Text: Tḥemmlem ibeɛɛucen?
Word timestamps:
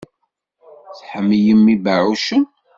Tḥemmlem 0.97 1.63
ibeɛɛucen? 1.75 2.43